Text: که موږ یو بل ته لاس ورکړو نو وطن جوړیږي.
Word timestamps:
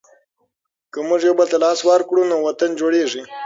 که 0.91 0.99
موږ 1.07 1.21
یو 1.27 1.35
بل 1.39 1.47
ته 1.51 1.57
لاس 1.63 1.79
ورکړو 1.83 2.21
نو 2.31 2.35
وطن 2.47 2.71
جوړیږي. 2.79 3.21